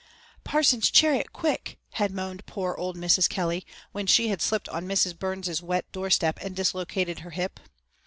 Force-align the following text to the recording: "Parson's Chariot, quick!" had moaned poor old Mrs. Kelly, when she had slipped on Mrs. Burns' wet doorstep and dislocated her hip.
"Parson's 0.43 0.89
Chariot, 0.89 1.31
quick!" 1.31 1.77
had 1.91 2.09
moaned 2.11 2.47
poor 2.47 2.73
old 2.73 2.97
Mrs. 2.97 3.29
Kelly, 3.29 3.67
when 3.91 4.07
she 4.07 4.29
had 4.29 4.41
slipped 4.41 4.67
on 4.69 4.87
Mrs. 4.87 5.15
Burns' 5.15 5.61
wet 5.61 5.91
doorstep 5.91 6.39
and 6.41 6.55
dislocated 6.55 7.19
her 7.19 7.29
hip. 7.29 7.59